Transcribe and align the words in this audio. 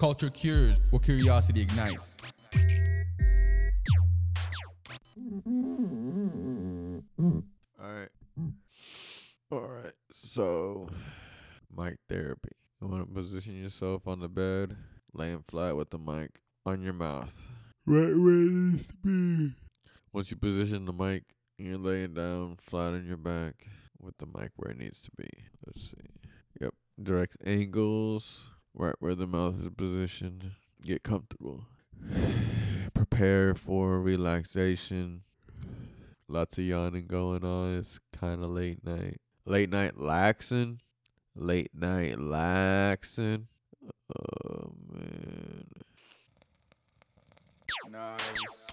Culture 0.00 0.30
cures 0.30 0.78
what 0.88 1.02
curiosity 1.02 1.60
ignites. 1.60 2.16
Alright. 7.78 8.08
Alright. 9.52 9.92
So 10.14 10.88
mic 11.76 11.98
therapy. 12.08 12.48
You 12.80 12.88
wanna 12.88 13.04
position 13.04 13.62
yourself 13.62 14.08
on 14.08 14.20
the 14.20 14.28
bed, 14.30 14.74
laying 15.12 15.44
flat 15.46 15.76
with 15.76 15.90
the 15.90 15.98
mic 15.98 16.40
on 16.64 16.80
your 16.80 16.94
mouth. 16.94 17.50
Right 17.84 18.16
where 18.16 18.46
it 18.46 18.52
needs 18.52 18.86
to 18.86 18.94
be. 19.04 19.52
Once 20.14 20.30
you 20.30 20.38
position 20.38 20.86
the 20.86 20.94
mic, 20.94 21.24
you're 21.58 21.76
laying 21.76 22.14
down 22.14 22.56
flat 22.62 22.94
on 22.94 23.04
your 23.06 23.18
back 23.18 23.66
with 24.00 24.16
the 24.16 24.24
mic 24.24 24.52
where 24.56 24.70
it 24.70 24.78
needs 24.78 25.02
to 25.02 25.10
be. 25.18 25.28
Let's 25.66 25.90
see. 25.90 26.08
Yep. 26.58 26.72
Direct 27.02 27.36
angles, 27.44 28.48
right 28.74 28.94
where 28.98 29.14
the 29.14 29.26
mouth 29.26 29.60
is 29.60 29.68
positioned. 29.76 30.52
Get 30.82 31.02
comfortable. 31.02 31.64
Prepare 32.94 33.54
for 33.54 34.00
relaxation. 34.00 35.22
Lots 36.28 36.58
of 36.58 36.64
yawning 36.64 37.06
going 37.06 37.44
on. 37.44 37.76
It's 37.76 37.98
kind 38.12 38.42
of 38.42 38.50
late 38.50 38.84
night. 38.84 39.20
Late 39.44 39.70
night 39.70 39.96
laxing. 39.96 40.78
Late 41.34 41.74
night 41.74 42.16
laxing. 42.16 43.46
Oh 44.16 44.72
man. 44.92 45.66
Nice. 47.90 48.69